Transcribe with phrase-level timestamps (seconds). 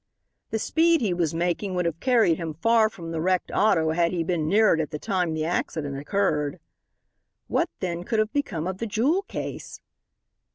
[0.49, 4.11] The speed he was making would have carried him far from the wrecked auto had
[4.11, 6.59] he been near it at the time the accident occurred.
[7.45, 9.79] What, then, could have become of the jewel case?